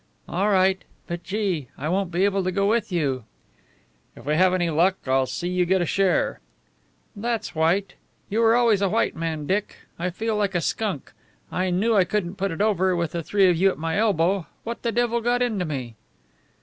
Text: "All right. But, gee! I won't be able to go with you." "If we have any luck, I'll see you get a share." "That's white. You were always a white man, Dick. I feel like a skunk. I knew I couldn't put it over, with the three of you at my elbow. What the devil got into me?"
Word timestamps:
"All 0.27 0.49
right. 0.49 0.83
But, 1.05 1.21
gee! 1.23 1.67
I 1.77 1.87
won't 1.87 2.09
be 2.09 2.25
able 2.25 2.43
to 2.43 2.51
go 2.51 2.65
with 2.65 2.91
you." 2.91 3.23
"If 4.15 4.25
we 4.25 4.33
have 4.33 4.51
any 4.51 4.71
luck, 4.71 4.95
I'll 5.05 5.27
see 5.27 5.47
you 5.49 5.63
get 5.63 5.79
a 5.79 5.85
share." 5.85 6.39
"That's 7.15 7.53
white. 7.53 7.93
You 8.27 8.39
were 8.39 8.55
always 8.55 8.81
a 8.81 8.89
white 8.89 9.15
man, 9.15 9.45
Dick. 9.45 9.75
I 9.99 10.09
feel 10.09 10.35
like 10.35 10.55
a 10.55 10.61
skunk. 10.61 11.11
I 11.51 11.69
knew 11.69 11.95
I 11.95 12.03
couldn't 12.05 12.37
put 12.37 12.49
it 12.49 12.61
over, 12.61 12.95
with 12.95 13.11
the 13.11 13.21
three 13.21 13.47
of 13.47 13.57
you 13.57 13.69
at 13.69 13.77
my 13.77 13.95
elbow. 13.95 14.47
What 14.63 14.81
the 14.81 14.91
devil 14.91 15.21
got 15.21 15.43
into 15.43 15.65
me?" 15.65 15.93